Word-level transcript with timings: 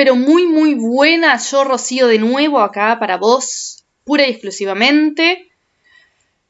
pero 0.00 0.16
muy, 0.16 0.46
muy 0.46 0.72
buena. 0.72 1.36
Yo, 1.36 1.62
Rocío, 1.62 2.06
de 2.06 2.18
nuevo 2.18 2.60
acá 2.60 2.98
para 2.98 3.18
vos, 3.18 3.84
pura 4.02 4.26
y 4.26 4.30
exclusivamente. 4.30 5.50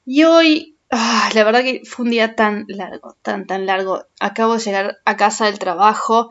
Y 0.06 0.22
hoy, 0.22 0.76
ah, 0.88 1.28
la 1.34 1.42
verdad 1.42 1.64
que 1.64 1.82
fue 1.84 2.04
un 2.04 2.12
día 2.12 2.36
tan 2.36 2.64
largo, 2.68 3.16
tan, 3.22 3.48
tan 3.48 3.66
largo. 3.66 4.04
Acabo 4.20 4.54
de 4.54 4.60
llegar 4.60 4.98
a 5.04 5.16
casa 5.16 5.46
del 5.46 5.58
trabajo 5.58 6.30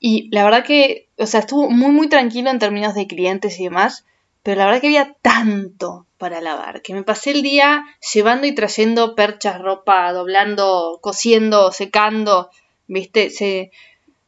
y 0.00 0.28
la 0.34 0.42
verdad 0.42 0.64
que, 0.64 1.06
o 1.16 1.26
sea, 1.26 1.38
estuvo 1.38 1.70
muy, 1.70 1.92
muy 1.92 2.08
tranquilo 2.08 2.50
en 2.50 2.58
términos 2.58 2.96
de 2.96 3.06
clientes 3.06 3.60
y 3.60 3.62
demás. 3.62 4.04
Pero 4.42 4.58
la 4.58 4.66
verdad 4.66 4.80
que 4.80 4.88
había 4.88 5.14
tanto 5.22 6.06
para 6.18 6.40
lavar 6.40 6.82
que 6.82 6.92
me 6.92 7.04
pasé 7.04 7.30
el 7.30 7.42
día 7.42 7.84
llevando 8.12 8.48
y 8.48 8.52
trayendo 8.56 9.14
perchas, 9.14 9.62
ropa, 9.62 10.12
doblando, 10.12 10.98
cosiendo, 11.00 11.70
secando. 11.70 12.50
¿Viste? 12.88 13.30
Se, 13.30 13.70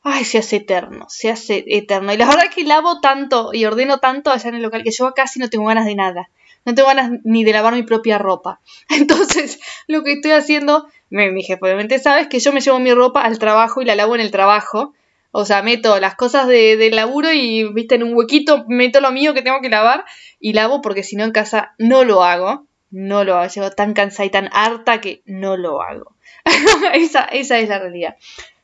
ay, 0.02 0.24
se 0.24 0.38
hace 0.38 0.56
eterno, 0.56 1.06
se 1.08 1.30
hace 1.30 1.64
eterno. 1.66 2.12
Y 2.12 2.16
la 2.16 2.26
verdad 2.26 2.50
que 2.54 2.64
lavo 2.64 3.00
tanto 3.00 3.50
y 3.52 3.64
ordeno 3.64 3.98
tanto 3.98 4.30
allá 4.30 4.48
en 4.48 4.56
el 4.56 4.62
local 4.62 4.82
que 4.82 4.90
yo 4.90 5.12
casi 5.14 5.38
no 5.38 5.48
tengo 5.48 5.66
ganas 5.66 5.86
de 5.86 5.94
nada. 5.94 6.30
No 6.64 6.74
tengo 6.74 6.88
ganas 6.88 7.12
ni 7.24 7.44
de 7.44 7.52
lavar 7.52 7.74
mi 7.74 7.82
propia 7.82 8.18
ropa. 8.18 8.60
Entonces, 8.88 9.60
lo 9.86 10.02
que 10.02 10.12
estoy 10.12 10.32
haciendo, 10.32 10.88
mi 11.10 11.42
jefe 11.42 11.60
obviamente 11.62 11.98
sabe, 11.98 12.22
es 12.22 12.28
que 12.28 12.40
yo 12.40 12.52
me 12.52 12.60
llevo 12.60 12.78
mi 12.78 12.92
ropa 12.92 13.22
al 13.22 13.38
trabajo 13.38 13.82
y 13.82 13.84
la 13.84 13.94
lavo 13.94 14.14
en 14.14 14.20
el 14.20 14.30
trabajo. 14.30 14.94
O 15.32 15.44
sea, 15.44 15.62
meto 15.62 16.00
las 16.00 16.16
cosas 16.16 16.48
de, 16.48 16.76
del 16.76 16.96
laburo 16.96 17.32
y, 17.32 17.72
viste, 17.72 17.94
en 17.94 18.02
un 18.02 18.14
huequito 18.14 18.64
meto 18.66 19.00
lo 19.00 19.12
mío 19.12 19.32
que 19.32 19.42
tengo 19.42 19.60
que 19.60 19.68
lavar 19.68 20.04
y 20.40 20.54
lavo 20.54 20.82
porque 20.82 21.04
si 21.04 21.14
no 21.14 21.24
en 21.24 21.32
casa 21.32 21.74
no 21.78 22.04
lo 22.04 22.24
hago. 22.24 22.66
No 22.90 23.22
lo 23.22 23.36
hago. 23.36 23.48
Llego 23.48 23.70
tan 23.70 23.94
cansada 23.94 24.26
y 24.26 24.30
tan 24.30 24.48
harta 24.52 25.00
que 25.00 25.22
no 25.24 25.56
lo 25.56 25.82
hago. 25.82 26.16
esa, 26.94 27.24
esa 27.26 27.58
es 27.60 27.68
la 27.68 27.78
realidad. 27.78 28.16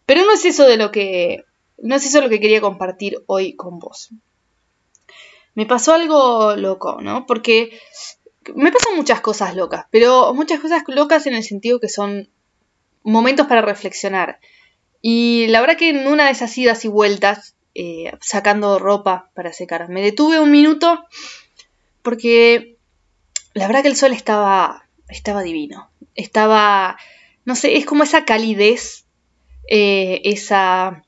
Pero 0.06 0.24
no 0.24 0.32
es 0.32 0.44
eso 0.44 0.66
de 0.66 0.76
lo 0.76 0.90
que. 0.90 1.44
No 1.78 1.96
es 1.96 2.06
eso 2.06 2.20
lo 2.20 2.28
que 2.28 2.40
quería 2.40 2.60
compartir 2.60 3.22
hoy 3.26 3.54
con 3.54 3.78
vos. 3.78 4.10
Me 5.54 5.66
pasó 5.66 5.94
algo 5.94 6.56
loco, 6.56 7.00
¿no? 7.02 7.26
Porque 7.26 7.78
me 8.54 8.72
pasan 8.72 8.96
muchas 8.96 9.20
cosas 9.20 9.56
locas, 9.56 9.86
pero 9.90 10.32
muchas 10.32 10.60
cosas 10.60 10.82
locas 10.86 11.26
en 11.26 11.34
el 11.34 11.42
sentido 11.42 11.80
que 11.80 11.88
son 11.88 12.30
momentos 13.02 13.46
para 13.46 13.62
reflexionar. 13.62 14.38
Y 15.02 15.46
la 15.48 15.60
verdad 15.60 15.76
que 15.76 15.90
en 15.90 16.06
una 16.06 16.26
de 16.26 16.32
esas 16.32 16.56
idas 16.56 16.84
y 16.84 16.88
vueltas, 16.88 17.56
eh, 17.74 18.12
sacando 18.20 18.78
ropa 18.78 19.30
para 19.34 19.52
secar, 19.52 19.88
me 19.88 20.02
detuve 20.02 20.40
un 20.40 20.50
minuto 20.50 21.04
porque 22.02 22.76
la 23.54 23.66
verdad 23.66 23.82
que 23.82 23.88
el 23.88 23.96
sol 23.96 24.12
estaba, 24.12 24.86
estaba 25.08 25.42
divino. 25.42 25.90
Estaba, 26.14 26.98
no 27.44 27.56
sé, 27.56 27.76
es 27.76 27.86
como 27.86 28.04
esa 28.04 28.24
calidez 28.24 29.05
eh, 29.68 30.20
esa, 30.24 31.04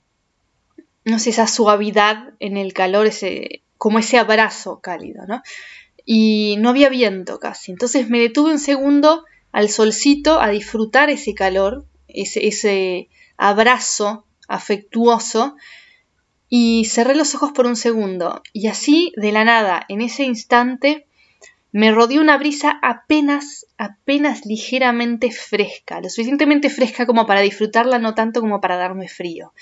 no 1.04 1.18
sé, 1.18 1.30
esa 1.30 1.46
suavidad 1.46 2.34
en 2.40 2.56
el 2.56 2.72
calor, 2.72 3.06
ese, 3.06 3.62
como 3.76 3.98
ese 3.98 4.18
abrazo 4.18 4.80
cálido, 4.80 5.26
¿no? 5.26 5.42
Y 6.04 6.56
no 6.58 6.70
había 6.70 6.88
viento 6.88 7.38
casi. 7.38 7.72
Entonces 7.72 8.08
me 8.08 8.20
detuve 8.20 8.52
un 8.52 8.58
segundo 8.58 9.24
al 9.52 9.68
solcito 9.68 10.40
a 10.40 10.48
disfrutar 10.48 11.10
ese 11.10 11.34
calor, 11.34 11.84
ese, 12.06 12.46
ese 12.46 13.08
abrazo 13.36 14.24
afectuoso, 14.48 15.56
y 16.48 16.86
cerré 16.86 17.14
los 17.14 17.34
ojos 17.34 17.52
por 17.52 17.66
un 17.66 17.76
segundo. 17.76 18.42
Y 18.52 18.68
así, 18.68 19.12
de 19.16 19.32
la 19.32 19.44
nada, 19.44 19.84
en 19.88 20.00
ese 20.00 20.24
instante, 20.24 21.07
me 21.72 21.92
rodeó 21.92 22.20
una 22.20 22.38
brisa 22.38 22.78
apenas, 22.82 23.66
apenas 23.76 24.46
ligeramente 24.46 25.30
fresca, 25.30 26.00
lo 26.00 26.08
suficientemente 26.08 26.70
fresca 26.70 27.06
como 27.06 27.26
para 27.26 27.40
disfrutarla, 27.40 27.98
no 27.98 28.14
tanto 28.14 28.40
como 28.40 28.60
para 28.60 28.76
darme 28.76 29.08
frío. 29.08 29.52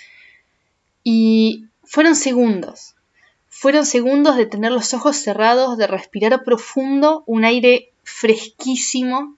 Y 1.03 1.65
fueron 1.83 2.15
segundos, 2.15 2.95
fueron 3.49 3.87
segundos 3.87 4.37
de 4.37 4.47
tener 4.47 4.71
los 4.71 4.95
ojos 4.95 5.17
cerrados, 5.17 5.79
de 5.79 5.87
respirar 5.87 6.45
profundo 6.45 7.25
un 7.27 7.45
aire 7.45 7.91
fresquísimo, 8.05 9.37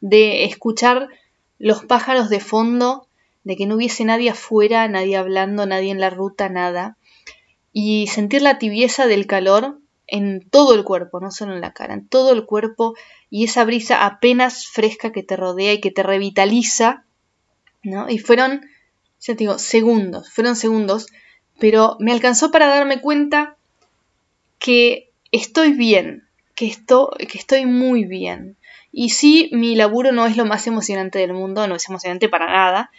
de 0.00 0.44
escuchar 0.44 1.08
los 1.58 1.84
pájaros 1.84 2.30
de 2.30 2.40
fondo, 2.40 3.06
de 3.44 3.56
que 3.56 3.66
no 3.66 3.74
hubiese 3.74 4.04
nadie 4.04 4.30
afuera, 4.30 4.88
nadie 4.88 5.16
hablando, 5.16 5.66
nadie 5.66 5.90
en 5.90 6.00
la 6.00 6.10
ruta, 6.10 6.48
nada, 6.48 6.96
y 7.72 8.06
sentir 8.06 8.40
la 8.40 8.58
tibieza 8.58 9.06
del 9.06 9.26
calor 9.26 9.79
en 10.10 10.48
todo 10.50 10.74
el 10.74 10.84
cuerpo, 10.84 11.20
no 11.20 11.30
solo 11.30 11.54
en 11.54 11.60
la 11.60 11.72
cara, 11.72 11.94
en 11.94 12.06
todo 12.06 12.32
el 12.32 12.44
cuerpo 12.44 12.94
y 13.30 13.44
esa 13.44 13.64
brisa 13.64 14.04
apenas 14.04 14.66
fresca 14.66 15.12
que 15.12 15.22
te 15.22 15.36
rodea 15.36 15.72
y 15.72 15.80
que 15.80 15.92
te 15.92 16.02
revitaliza, 16.02 17.04
¿no? 17.82 18.10
Y 18.10 18.18
fueron, 18.18 18.62
ya 19.20 19.34
te 19.34 19.44
digo, 19.44 19.58
segundos, 19.58 20.30
fueron 20.30 20.56
segundos, 20.56 21.06
pero 21.58 21.96
me 22.00 22.12
alcanzó 22.12 22.50
para 22.50 22.66
darme 22.66 23.00
cuenta 23.00 23.56
que 24.58 25.10
estoy 25.30 25.72
bien, 25.72 26.26
que, 26.56 26.66
esto, 26.66 27.10
que 27.16 27.38
estoy 27.38 27.66
muy 27.66 28.04
bien. 28.04 28.56
Y 28.92 29.10
sí, 29.10 29.48
mi 29.52 29.76
laburo 29.76 30.10
no 30.10 30.26
es 30.26 30.36
lo 30.36 30.44
más 30.44 30.66
emocionante 30.66 31.20
del 31.20 31.32
mundo, 31.32 31.68
no 31.68 31.76
es 31.76 31.88
emocionante 31.88 32.28
para 32.28 32.46
nada, 32.46 32.90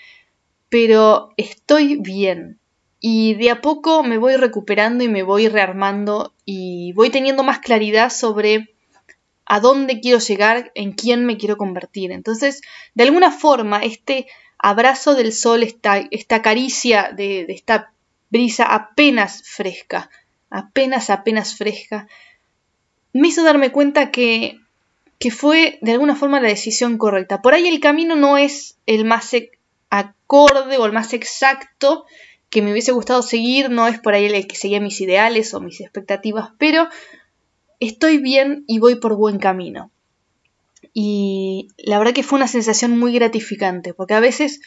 pero 0.69 1.33
estoy 1.35 1.97
bien, 1.97 2.60
y 3.03 3.33
de 3.33 3.49
a 3.49 3.61
poco 3.61 4.03
me 4.03 4.19
voy 4.19 4.35
recuperando 4.35 5.03
y 5.03 5.09
me 5.09 5.23
voy 5.23 5.47
rearmando 5.47 6.33
y 6.45 6.93
voy 6.93 7.09
teniendo 7.09 7.41
más 7.41 7.59
claridad 7.59 8.11
sobre 8.11 8.75
a 9.43 9.59
dónde 9.59 9.99
quiero 9.99 10.19
llegar, 10.19 10.71
en 10.75 10.93
quién 10.93 11.25
me 11.25 11.35
quiero 11.35 11.57
convertir. 11.57 12.11
Entonces, 12.11 12.61
de 12.93 13.03
alguna 13.03 13.31
forma, 13.31 13.79
este 13.79 14.27
abrazo 14.59 15.15
del 15.15 15.33
sol, 15.33 15.63
esta, 15.63 15.97
esta 16.11 16.43
caricia 16.43 17.11
de, 17.11 17.45
de 17.47 17.53
esta 17.53 17.91
brisa 18.29 18.65
apenas 18.65 19.43
fresca, 19.43 20.09
apenas, 20.51 21.09
apenas 21.09 21.55
fresca, 21.57 22.07
me 23.13 23.29
hizo 23.29 23.43
darme 23.43 23.71
cuenta 23.71 24.11
que, 24.11 24.59
que 25.19 25.31
fue 25.31 25.79
de 25.81 25.91
alguna 25.91 26.15
forma 26.15 26.39
la 26.39 26.47
decisión 26.47 26.99
correcta. 26.99 27.41
Por 27.41 27.55
ahí 27.55 27.67
el 27.67 27.79
camino 27.79 28.15
no 28.15 28.37
es 28.37 28.77
el 28.85 29.05
más 29.05 29.35
acorde 29.89 30.77
o 30.77 30.85
el 30.85 30.93
más 30.93 31.13
exacto, 31.13 32.05
que 32.51 32.61
me 32.61 32.71
hubiese 32.71 32.91
gustado 32.91 33.21
seguir, 33.23 33.71
no 33.71 33.87
es 33.87 33.99
por 33.99 34.13
ahí 34.13 34.25
el 34.25 34.45
que 34.45 34.57
seguía 34.57 34.81
mis 34.81 34.99
ideales 34.99 35.53
o 35.53 35.61
mis 35.61 35.79
expectativas, 35.79 36.49
pero 36.59 36.87
estoy 37.79 38.17
bien 38.17 38.65
y 38.67 38.79
voy 38.79 38.95
por 38.95 39.15
buen 39.15 39.39
camino. 39.39 39.89
Y 40.93 41.69
la 41.77 41.97
verdad 41.97 42.13
que 42.13 42.23
fue 42.23 42.37
una 42.37 42.49
sensación 42.49 42.99
muy 42.99 43.13
gratificante, 43.13 43.93
porque 43.93 44.15
a 44.15 44.19
veces 44.19 44.59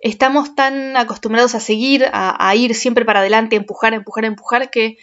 estamos 0.00 0.54
tan 0.54 0.96
acostumbrados 0.96 1.54
a 1.54 1.60
seguir, 1.60 2.06
a, 2.10 2.56
ir 2.56 2.74
siempre 2.74 3.04
para 3.04 3.20
adelante, 3.20 3.56
a 3.56 3.58
empujar, 3.58 3.92
empujar, 3.92 4.24
empujar, 4.24 4.70
que 4.70 4.96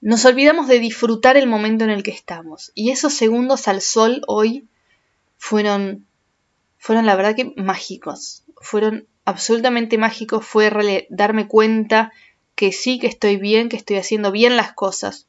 nos 0.00 0.24
olvidamos 0.24 0.68
de 0.68 0.78
disfrutar 0.78 1.36
el 1.36 1.46
momento 1.46 1.84
en 1.84 1.90
el 1.90 2.02
que 2.02 2.12
estamos. 2.12 2.72
Y 2.74 2.90
esos 2.90 3.12
segundos 3.12 3.68
al 3.68 3.82
sol 3.82 4.22
hoy 4.26 4.66
fueron, 5.36 6.06
fueron 6.78 7.04
la 7.04 7.14
verdad 7.14 7.36
que 7.36 7.52
mágicos, 7.56 8.44
fueron 8.56 9.06
absolutamente 9.24 9.98
mágico 9.98 10.40
fue 10.40 11.06
darme 11.10 11.48
cuenta 11.48 12.12
que 12.54 12.72
sí, 12.72 12.98
que 12.98 13.06
estoy 13.06 13.36
bien, 13.36 13.68
que 13.68 13.76
estoy 13.76 13.96
haciendo 13.96 14.32
bien 14.32 14.56
las 14.56 14.72
cosas. 14.72 15.26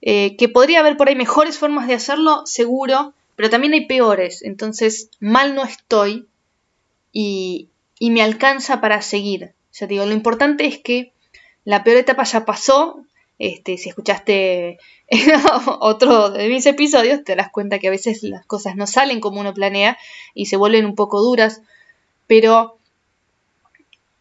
Eh, 0.00 0.36
que 0.36 0.48
podría 0.48 0.80
haber 0.80 0.96
por 0.96 1.08
ahí 1.08 1.16
mejores 1.16 1.58
formas 1.58 1.88
de 1.88 1.94
hacerlo, 1.94 2.46
seguro, 2.46 3.14
pero 3.36 3.50
también 3.50 3.72
hay 3.72 3.86
peores. 3.86 4.42
Entonces, 4.42 5.10
mal 5.20 5.54
no 5.54 5.64
estoy 5.64 6.26
y, 7.12 7.68
y 7.98 8.10
me 8.10 8.22
alcanza 8.22 8.80
para 8.80 9.02
seguir. 9.02 9.52
Ya 9.72 9.86
digo, 9.86 10.06
lo 10.06 10.12
importante 10.12 10.66
es 10.66 10.78
que 10.78 11.12
la 11.64 11.84
peor 11.84 11.98
etapa 11.98 12.24
ya 12.24 12.44
pasó. 12.44 13.04
Este, 13.38 13.76
si 13.76 13.88
escuchaste 13.88 14.78
otro 15.80 16.30
de 16.30 16.48
mis 16.48 16.66
episodios, 16.66 17.22
te 17.22 17.36
das 17.36 17.50
cuenta 17.50 17.78
que 17.78 17.88
a 17.88 17.92
veces 17.92 18.22
las 18.22 18.44
cosas 18.46 18.74
no 18.74 18.86
salen 18.86 19.20
como 19.20 19.40
uno 19.40 19.54
planea 19.54 19.96
y 20.34 20.46
se 20.46 20.56
vuelven 20.56 20.86
un 20.86 20.94
poco 20.94 21.20
duras. 21.20 21.62
Pero 22.26 22.77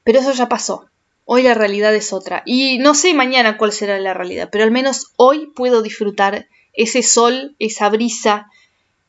pero 0.08 0.22
eso 0.22 0.32
ya 0.32 0.48
pasó. 0.48 0.86
Hoy 1.26 1.44
la 1.44 1.54
realidad 1.54 1.94
es 1.94 2.14
otra. 2.14 2.42
Y 2.46 2.78
no 2.78 2.96
sé 2.96 3.14
mañana 3.14 3.58
cuál 3.58 3.74
será 3.74 4.00
la 4.00 4.14
realidad, 4.14 4.48
pero 4.50 4.64
al 4.64 4.72
menos 4.72 5.08
hoy 5.18 5.48
puedo 5.48 5.82
disfrutar 5.82 6.48
ese 6.72 7.04
sol, 7.04 7.58
esa 7.60 7.90
brisa, 7.90 8.50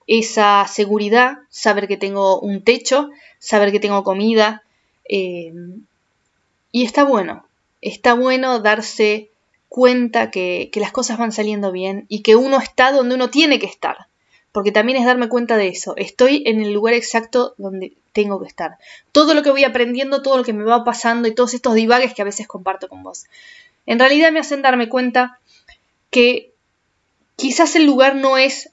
esa 0.08 0.66
seguridad, 0.66 1.38
saber 1.50 1.86
que 1.86 1.98
tengo 1.98 2.40
un 2.40 2.64
techo, 2.64 3.10
saber 3.38 3.70
que 3.70 3.78
tengo 3.78 4.02
comida. 4.02 4.64
Eh, 5.08 5.52
y 6.72 6.84
está 6.84 7.04
bueno, 7.04 7.46
está 7.80 8.14
bueno 8.14 8.58
darse 8.58 9.30
cuenta 9.68 10.32
que, 10.32 10.68
que, 10.72 10.80
las 10.80 10.90
cosas 10.90 11.16
van 11.16 11.30
saliendo 11.30 11.70
bien 11.70 12.06
y 12.08 12.22
que 12.22 12.34
uno 12.34 12.58
está 12.58 12.90
donde 12.90 13.14
uno 13.14 13.30
tiene 13.30 13.60
que 13.60 13.66
estar. 13.66 14.08
Porque 14.58 14.72
también 14.72 14.98
es 14.98 15.04
darme 15.04 15.28
cuenta 15.28 15.56
de 15.56 15.68
eso. 15.68 15.94
Estoy 15.96 16.42
en 16.44 16.60
el 16.60 16.72
lugar 16.72 16.92
exacto 16.92 17.54
donde 17.58 17.92
tengo 18.12 18.40
que 18.40 18.48
estar. 18.48 18.76
Todo 19.12 19.32
lo 19.32 19.44
que 19.44 19.52
voy 19.52 19.62
aprendiendo, 19.62 20.20
todo 20.20 20.36
lo 20.36 20.42
que 20.42 20.52
me 20.52 20.64
va 20.64 20.82
pasando 20.82 21.28
y 21.28 21.34
todos 21.36 21.54
estos 21.54 21.74
divagues 21.74 22.12
que 22.12 22.22
a 22.22 22.24
veces 22.24 22.48
comparto 22.48 22.88
con 22.88 23.04
vos. 23.04 23.26
En 23.86 24.00
realidad 24.00 24.32
me 24.32 24.40
hacen 24.40 24.60
darme 24.60 24.88
cuenta 24.88 25.38
que 26.10 26.50
quizás 27.36 27.76
el 27.76 27.86
lugar 27.86 28.16
no 28.16 28.36
es 28.36 28.70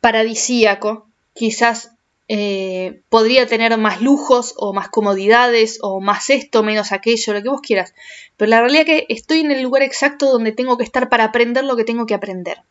paradisíaco, 0.00 1.06
quizás 1.32 1.92
eh, 2.26 3.00
podría 3.08 3.46
tener 3.46 3.78
más 3.78 4.00
lujos 4.00 4.52
o 4.56 4.72
más 4.72 4.88
comodidades 4.88 5.78
o 5.80 6.00
más 6.00 6.28
esto, 6.28 6.64
menos 6.64 6.90
aquello, 6.90 7.34
lo 7.34 7.40
que 7.44 7.50
vos 7.50 7.60
quieras. 7.60 7.94
Pero 8.36 8.50
la 8.50 8.62
realidad 8.62 8.80
es 8.80 8.86
que 8.86 9.06
estoy 9.10 9.42
en 9.42 9.52
el 9.52 9.62
lugar 9.62 9.82
exacto 9.84 10.32
donde 10.32 10.50
tengo 10.50 10.76
que 10.76 10.82
estar 10.82 11.08
para 11.08 11.22
aprender 11.22 11.62
lo 11.62 11.76
que 11.76 11.84
tengo 11.84 12.04
que 12.04 12.14
aprender. 12.14 12.62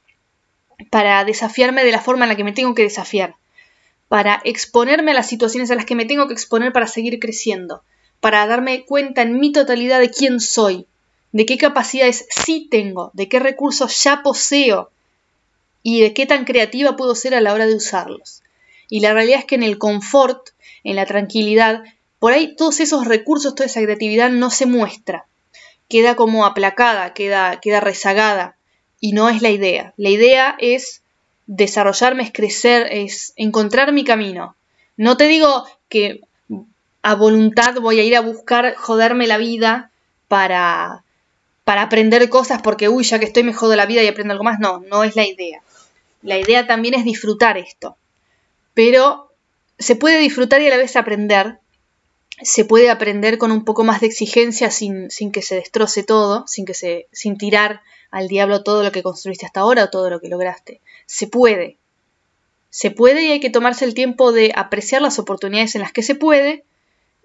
Para 0.89 1.23
desafiarme 1.25 1.83
de 1.83 1.91
la 1.91 2.01
forma 2.01 2.25
en 2.25 2.29
la 2.29 2.35
que 2.35 2.43
me 2.43 2.53
tengo 2.53 2.75
que 2.75 2.83
desafiar. 2.83 3.35
Para 4.07 4.41
exponerme 4.43 5.11
a 5.11 5.15
las 5.15 5.27
situaciones 5.27 5.71
a 5.71 5.75
las 5.75 5.85
que 5.85 5.95
me 5.95 6.05
tengo 6.05 6.27
que 6.27 6.33
exponer 6.33 6.71
para 6.71 6.87
seguir 6.87 7.19
creciendo. 7.19 7.83
Para 8.19 8.45
darme 8.47 8.85
cuenta 8.85 9.21
en 9.21 9.39
mi 9.39 9.51
totalidad 9.51 9.99
de 9.99 10.11
quién 10.11 10.39
soy. 10.39 10.85
De 11.31 11.45
qué 11.45 11.57
capacidades 11.57 12.25
sí 12.29 12.67
tengo. 12.69 13.11
De 13.13 13.27
qué 13.27 13.39
recursos 13.39 14.03
ya 14.03 14.21
poseo. 14.23 14.91
Y 15.81 16.01
de 16.01 16.13
qué 16.13 16.25
tan 16.25 16.45
creativa 16.45 16.95
puedo 16.95 17.15
ser 17.15 17.35
a 17.35 17.41
la 17.41 17.53
hora 17.53 17.65
de 17.65 17.75
usarlos. 17.75 18.43
Y 18.89 18.99
la 18.99 19.13
realidad 19.13 19.39
es 19.39 19.45
que 19.45 19.55
en 19.55 19.63
el 19.63 19.77
confort, 19.77 20.49
en 20.83 20.95
la 20.95 21.05
tranquilidad, 21.05 21.83
por 22.19 22.31
ahí 22.31 22.55
todos 22.55 22.79
esos 22.79 23.05
recursos, 23.05 23.55
toda 23.55 23.65
esa 23.65 23.81
creatividad 23.81 24.29
no 24.29 24.49
se 24.49 24.65
muestra. 24.65 25.25
Queda 25.89 26.15
como 26.15 26.45
aplacada, 26.45 27.13
queda, 27.13 27.59
queda 27.59 27.79
rezagada. 27.79 28.55
Y 29.03 29.11
no 29.11 29.27
es 29.27 29.41
la 29.41 29.49
idea. 29.49 29.93
La 29.97 30.09
idea 30.09 30.55
es 30.59 31.01
desarrollarme, 31.45 32.23
es 32.23 32.31
crecer, 32.31 32.87
es 32.89 33.33
encontrar 33.35 33.91
mi 33.91 34.05
camino. 34.05 34.55
No 34.95 35.17
te 35.17 35.25
digo 35.25 35.65
que 35.89 36.21
a 37.01 37.15
voluntad 37.15 37.75
voy 37.81 37.99
a 37.99 38.03
ir 38.03 38.15
a 38.15 38.21
buscar 38.21 38.75
joderme 38.75 39.27
la 39.27 39.37
vida 39.37 39.91
para, 40.29 41.03
para 41.65 41.81
aprender 41.81 42.29
cosas 42.29 42.61
porque, 42.61 42.87
uy, 42.87 43.03
ya 43.03 43.19
que 43.19 43.25
estoy 43.25 43.43
me 43.43 43.53
jodo 43.53 43.75
la 43.75 43.85
vida 43.85 44.03
y 44.03 44.07
aprendo 44.07 44.31
algo 44.31 44.45
más. 44.45 44.59
No, 44.59 44.79
no 44.79 45.03
es 45.03 45.17
la 45.17 45.27
idea. 45.27 45.61
La 46.21 46.37
idea 46.37 46.65
también 46.65 46.93
es 46.93 47.03
disfrutar 47.03 47.57
esto 47.57 47.97
pero 48.73 49.31
se 49.77 49.95
puede 49.95 50.19
disfrutar 50.19 50.61
y 50.61 50.67
a 50.67 50.69
la 50.69 50.77
vez 50.77 50.95
aprender. 50.95 51.59
Se 52.43 52.65
puede 52.65 52.89
aprender 52.89 53.37
con 53.37 53.51
un 53.51 53.65
poco 53.65 53.83
más 53.83 54.01
de 54.01 54.07
exigencia 54.07 54.69
sin, 54.69 55.09
sin 55.09 55.31
que 55.31 55.41
se 55.41 55.55
destroce 55.55 56.03
todo, 56.03 56.45
sin, 56.47 56.65
que 56.65 56.73
se, 56.73 57.07
sin 57.11 57.37
tirar 57.37 57.81
al 58.11 58.27
diablo 58.27 58.63
todo 58.63 58.83
lo 58.83 58.91
que 58.91 59.01
construiste 59.01 59.45
hasta 59.45 59.61
ahora 59.61 59.85
o 59.85 59.89
todo 59.89 60.09
lo 60.09 60.19
que 60.19 60.29
lograste. 60.29 60.81
Se 61.05 61.27
puede. 61.27 61.77
Se 62.69 62.91
puede 62.91 63.23
y 63.23 63.31
hay 63.31 63.39
que 63.39 63.49
tomarse 63.49 63.85
el 63.85 63.93
tiempo 63.93 64.31
de 64.31 64.51
apreciar 64.55 65.01
las 65.01 65.19
oportunidades 65.19 65.75
en 65.75 65.81
las 65.81 65.91
que 65.91 66.03
se 66.03 66.15
puede 66.15 66.63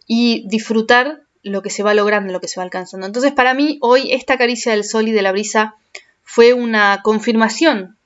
y 0.06 0.46
disfrutar 0.48 1.22
lo 1.42 1.62
que 1.62 1.70
se 1.70 1.82
va 1.82 1.94
logrando, 1.94 2.32
lo 2.32 2.40
que 2.40 2.48
se 2.48 2.60
va 2.60 2.64
alcanzando. 2.64 3.06
Entonces 3.06 3.32
para 3.32 3.54
mí 3.54 3.78
hoy 3.80 4.12
esta 4.12 4.38
caricia 4.38 4.72
del 4.72 4.84
sol 4.84 5.08
y 5.08 5.12
de 5.12 5.22
la 5.22 5.32
brisa 5.32 5.76
fue 6.22 6.52
una 6.52 7.00
confirmación 7.02 7.96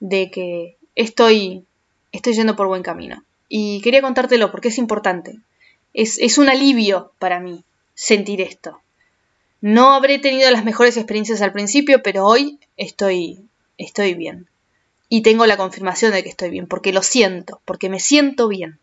de 0.00 0.30
que 0.30 0.76
estoy 0.94 1.64
estoy 2.12 2.34
yendo 2.34 2.56
por 2.56 2.66
buen 2.66 2.82
camino. 2.82 3.24
Y 3.48 3.80
quería 3.80 4.02
contártelo 4.02 4.50
porque 4.50 4.68
es 4.68 4.78
importante. 4.78 5.38
Es, 5.94 6.38
un 6.38 6.48
alivio 6.48 7.12
para 7.18 7.40
mí 7.40 7.64
sentir 7.94 8.40
esto. 8.40 8.80
No 9.60 9.92
habré 9.92 10.18
tenido 10.18 10.50
las 10.50 10.64
mejores 10.64 10.96
experiencias 10.96 11.42
al 11.42 11.52
principio, 11.52 12.02
pero 12.02 12.24
hoy 12.24 12.60
estoy, 12.76 13.40
estoy 13.76 14.14
bien. 14.14 14.48
Y 15.08 15.22
tengo 15.22 15.46
la 15.46 15.56
confirmación 15.56 16.12
de 16.12 16.22
que 16.22 16.28
estoy 16.28 16.50
bien, 16.50 16.66
porque 16.66 16.92
lo 16.92 17.02
siento, 17.02 17.60
porque 17.64 17.88
me 17.88 17.98
siento 17.98 18.46
bien. 18.48 18.78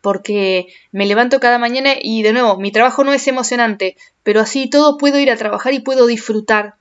Porque 0.00 0.68
me 0.92 1.06
levanto 1.06 1.40
cada 1.40 1.58
mañana 1.58 1.94
y 2.00 2.22
de 2.22 2.32
nuevo, 2.32 2.56
mi 2.58 2.70
trabajo 2.70 3.02
no 3.02 3.12
es 3.12 3.26
emocionante, 3.26 3.96
pero 4.22 4.40
así 4.40 4.70
todo 4.70 4.96
puedo 4.96 5.18
ir 5.18 5.30
a 5.30 5.36
trabajar 5.36 5.74
y 5.74 5.80
puedo 5.80 6.06
disfrutar. 6.06 6.76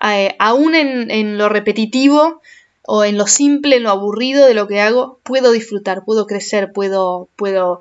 Eh, 0.00 0.36
aún 0.38 0.74
en, 0.74 1.38
lo 1.38 1.48
repetitivo, 1.48 2.40
o 2.86 3.04
en 3.04 3.18
lo 3.18 3.26
simple, 3.26 3.76
en 3.76 3.82
lo 3.82 3.90
aburrido 3.90 4.46
de 4.46 4.54
lo 4.54 4.68
que 4.68 4.80
hago, 4.80 5.18
puedo 5.22 5.52
disfrutar, 5.52 6.04
puedo 6.04 6.26
crecer, 6.26 6.72
puedo, 6.72 7.28
puedo 7.36 7.80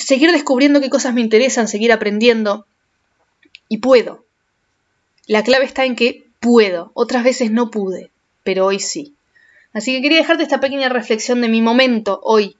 seguir 0.00 0.32
descubriendo 0.32 0.80
qué 0.80 0.90
cosas 0.90 1.14
me 1.14 1.20
interesan, 1.20 1.68
seguir 1.68 1.92
aprendiendo. 1.92 2.66
Y 3.68 3.78
puedo. 3.78 4.24
La 5.26 5.42
clave 5.42 5.64
está 5.64 5.84
en 5.84 5.96
que 5.96 6.26
puedo. 6.40 6.90
Otras 6.94 7.24
veces 7.24 7.50
no 7.50 7.70
pude, 7.70 8.10
pero 8.44 8.66
hoy 8.66 8.80
sí. 8.80 9.14
Así 9.72 9.92
que 9.92 10.02
quería 10.02 10.18
dejarte 10.18 10.42
esta 10.42 10.60
pequeña 10.60 10.88
reflexión 10.88 11.40
de 11.40 11.48
mi 11.48 11.60
momento 11.60 12.20
hoy, 12.22 12.56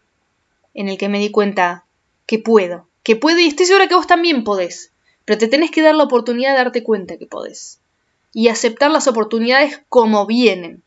en 0.75 0.89
el 0.89 0.99
que 0.99 1.09
me 1.09 1.19
di 1.19 1.31
cuenta 1.31 1.85
que 2.27 2.39
puedo. 2.39 2.89
Que 3.03 3.17
puedo 3.17 3.39
y 3.39 3.47
estoy 3.47 3.67
segura 3.67 3.89
que 3.89 3.95
vos 3.95 4.07
también 4.07 4.45
podés. 4.45 4.91
Pero 5.25 5.39
te 5.39 5.49
tenés 5.49 5.71
que 5.71 5.83
dar 5.83 5.95
la 5.95 6.05
oportunidad 6.05 6.51
de 6.51 6.59
darte 6.59 6.83
cuenta 6.83 7.17
que 7.17 7.27
podés. 7.27 7.79
Y 8.33 8.49
aceptar 8.49 8.91
las 8.91 9.07
oportunidades 9.07 9.81
como 9.89 10.27
vienen 10.27 10.83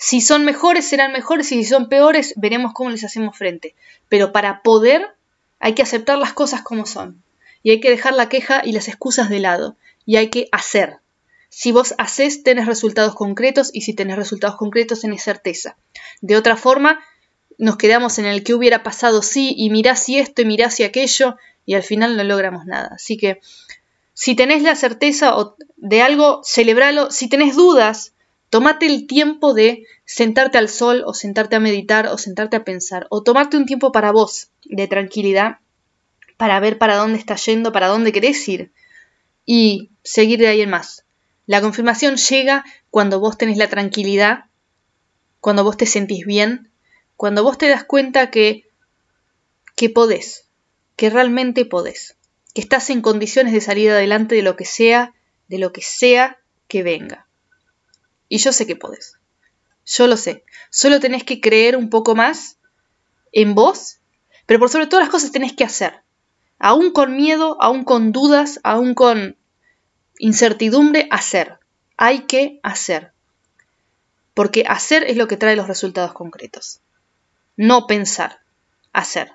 si 0.00 0.20
son 0.20 0.44
mejores, 0.44 0.88
serán 0.88 1.12
mejores 1.12 1.50
y 1.50 1.56
si 1.56 1.64
son 1.64 1.88
peores, 1.88 2.32
veremos 2.36 2.72
cómo 2.72 2.90
les 2.90 3.02
hacemos 3.02 3.36
frente. 3.36 3.74
Pero 4.08 4.30
para 4.30 4.62
poder 4.62 5.16
hay 5.60 5.74
que 5.74 5.82
aceptar 5.82 6.18
las 6.18 6.32
cosas 6.32 6.62
como 6.62 6.86
son. 6.86 7.22
Y 7.62 7.70
hay 7.70 7.80
que 7.80 7.90
dejar 7.90 8.14
la 8.14 8.28
queja 8.28 8.62
y 8.64 8.72
las 8.72 8.88
excusas 8.88 9.28
de 9.28 9.40
lado. 9.40 9.76
Y 10.06 10.16
hay 10.16 10.30
que 10.30 10.48
hacer. 10.52 10.98
Si 11.48 11.72
vos 11.72 11.94
haces, 11.98 12.42
tenés 12.42 12.66
resultados 12.66 13.14
concretos 13.14 13.70
y 13.72 13.82
si 13.82 13.94
tenés 13.94 14.16
resultados 14.16 14.56
concretos, 14.56 15.00
tenés 15.00 15.22
certeza. 15.22 15.76
De 16.20 16.36
otra 16.36 16.56
forma, 16.56 17.00
nos 17.56 17.76
quedamos 17.76 18.18
en 18.18 18.26
el 18.26 18.44
que 18.44 18.54
hubiera 18.54 18.82
pasado 18.82 19.22
sí 19.22 19.54
y 19.56 19.70
mirá 19.70 19.96
si 19.96 20.18
esto 20.18 20.42
y 20.42 20.44
mirá 20.44 20.70
si 20.70 20.84
aquello 20.84 21.36
y 21.66 21.74
al 21.74 21.82
final 21.82 22.16
no 22.16 22.24
logramos 22.24 22.66
nada. 22.66 22.90
Así 22.94 23.16
que 23.16 23.40
si 24.14 24.34
tenés 24.34 24.62
la 24.62 24.74
certeza 24.74 25.34
de 25.76 26.02
algo, 26.02 26.42
celebralo. 26.44 27.10
Si 27.10 27.28
tenés 27.28 27.56
dudas, 27.56 28.12
Tómate 28.50 28.86
el 28.86 29.06
tiempo 29.06 29.52
de 29.52 29.84
sentarte 30.04 30.58
al 30.58 30.68
sol 30.68 31.02
o 31.06 31.12
sentarte 31.12 31.56
a 31.56 31.60
meditar 31.60 32.06
o 32.06 32.16
sentarte 32.16 32.56
a 32.56 32.64
pensar 32.64 33.06
o 33.10 33.22
tomarte 33.22 33.56
un 33.56 33.66
tiempo 33.66 33.92
para 33.92 34.10
vos 34.10 34.48
de 34.64 34.88
tranquilidad 34.88 35.58
para 36.38 36.58
ver 36.60 36.78
para 36.78 36.96
dónde 36.96 37.18
estás 37.18 37.44
yendo, 37.44 37.72
para 37.72 37.88
dónde 37.88 38.12
querés 38.12 38.48
ir 38.48 38.72
y 39.44 39.90
seguir 40.02 40.38
de 40.38 40.48
ahí 40.48 40.62
en 40.62 40.70
más. 40.70 41.04
La 41.46 41.60
confirmación 41.60 42.16
llega 42.16 42.64
cuando 42.90 43.20
vos 43.20 43.36
tenés 43.36 43.58
la 43.58 43.68
tranquilidad, 43.68 44.44
cuando 45.40 45.64
vos 45.64 45.76
te 45.76 45.86
sentís 45.86 46.24
bien, 46.24 46.70
cuando 47.16 47.42
vos 47.42 47.58
te 47.58 47.68
das 47.68 47.84
cuenta 47.84 48.30
que 48.30 48.68
que 49.76 49.90
podés, 49.90 50.48
que 50.96 51.08
realmente 51.08 51.64
podés, 51.64 52.16
que 52.52 52.60
estás 52.60 52.90
en 52.90 53.00
condiciones 53.00 53.52
de 53.52 53.60
salir 53.60 53.90
adelante 53.90 54.34
de 54.34 54.42
lo 54.42 54.56
que 54.56 54.64
sea, 54.64 55.14
de 55.46 55.58
lo 55.58 55.72
que 55.72 55.82
sea 55.82 56.38
que 56.66 56.82
venga. 56.82 57.27
Y 58.28 58.38
yo 58.38 58.52
sé 58.52 58.66
que 58.66 58.76
podés. 58.76 59.14
Yo 59.86 60.06
lo 60.06 60.16
sé. 60.16 60.44
Solo 60.70 61.00
tenés 61.00 61.24
que 61.24 61.40
creer 61.40 61.76
un 61.76 61.88
poco 61.88 62.14
más 62.14 62.58
en 63.32 63.54
vos, 63.54 63.98
pero 64.46 64.60
por 64.60 64.68
sobre 64.68 64.86
todas 64.86 65.04
las 65.04 65.10
cosas 65.10 65.32
tenés 65.32 65.54
que 65.54 65.64
hacer. 65.64 66.02
Aún 66.58 66.90
con 66.90 67.16
miedo, 67.16 67.56
aún 67.60 67.84
con 67.84 68.12
dudas, 68.12 68.60
aún 68.64 68.94
con 68.94 69.36
incertidumbre, 70.18 71.08
hacer. 71.10 71.58
Hay 71.96 72.20
que 72.26 72.60
hacer. 72.62 73.12
Porque 74.34 74.64
hacer 74.68 75.04
es 75.04 75.16
lo 75.16 75.26
que 75.28 75.36
trae 75.36 75.56
los 75.56 75.68
resultados 75.68 76.12
concretos. 76.12 76.80
No 77.56 77.86
pensar, 77.86 78.40
hacer. 78.92 79.32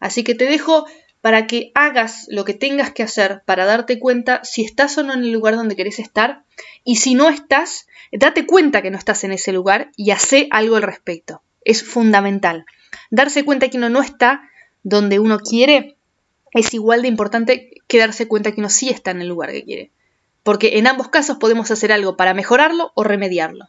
Así 0.00 0.22
que 0.22 0.34
te 0.34 0.44
dejo 0.44 0.86
para 1.20 1.46
que 1.46 1.72
hagas 1.74 2.26
lo 2.28 2.44
que 2.44 2.54
tengas 2.54 2.92
que 2.92 3.02
hacer 3.02 3.42
para 3.44 3.64
darte 3.64 3.98
cuenta 3.98 4.44
si 4.44 4.64
estás 4.64 4.96
o 4.98 5.02
no 5.02 5.14
en 5.14 5.20
el 5.20 5.32
lugar 5.32 5.56
donde 5.56 5.76
querés 5.76 5.98
estar 5.98 6.44
y 6.84 6.96
si 6.96 7.14
no 7.14 7.28
estás, 7.28 7.86
date 8.12 8.46
cuenta 8.46 8.82
que 8.82 8.90
no 8.90 8.98
estás 8.98 9.24
en 9.24 9.32
ese 9.32 9.52
lugar 9.52 9.90
y 9.96 10.10
hace 10.12 10.48
algo 10.50 10.76
al 10.76 10.82
respecto. 10.82 11.42
Es 11.64 11.82
fundamental. 11.82 12.64
Darse 13.10 13.44
cuenta 13.44 13.68
que 13.68 13.78
uno 13.78 13.90
no 13.90 14.00
está 14.00 14.42
donde 14.82 15.18
uno 15.18 15.40
quiere 15.40 15.96
es 16.52 16.72
igual 16.72 17.02
de 17.02 17.08
importante 17.08 17.70
que 17.86 17.98
darse 17.98 18.28
cuenta 18.28 18.52
que 18.52 18.60
uno 18.60 18.70
sí 18.70 18.88
está 18.88 19.10
en 19.10 19.20
el 19.20 19.28
lugar 19.28 19.52
que 19.52 19.64
quiere. 19.64 19.90
Porque 20.42 20.78
en 20.78 20.86
ambos 20.86 21.08
casos 21.08 21.36
podemos 21.38 21.70
hacer 21.70 21.92
algo 21.92 22.16
para 22.16 22.32
mejorarlo 22.32 22.92
o 22.94 23.04
remediarlo. 23.04 23.66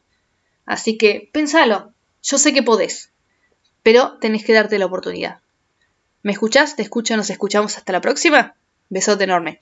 Así 0.66 0.98
que 0.98 1.30
pensalo. 1.34 1.94
Yo 2.22 2.38
sé 2.38 2.54
que 2.54 2.64
podés, 2.64 3.12
pero 3.82 4.18
tenés 4.20 4.46
que 4.46 4.54
darte 4.54 4.78
la 4.78 4.86
oportunidad. 4.86 5.40
¿Me 6.22 6.34
escuchás? 6.34 6.76
¿Te 6.76 6.82
escucho? 6.82 7.16
¿Nos 7.16 7.30
escuchamos 7.30 7.78
hasta 7.78 7.94
la 7.94 8.02
próxima? 8.02 8.56
Besote 8.90 9.24
enorme. 9.24 9.60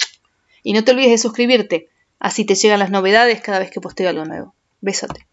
Y 0.63 0.73
no 0.73 0.83
te 0.83 0.91
olvides 0.91 1.11
de 1.11 1.17
suscribirte, 1.17 1.89
así 2.19 2.45
te 2.45 2.55
llegan 2.55 2.79
las 2.79 2.89
novedades 2.89 3.41
cada 3.41 3.59
vez 3.59 3.69
que 3.69 3.79
posteo 3.79 4.09
algo 4.09 4.25
nuevo. 4.25 4.55
Besote. 4.81 5.27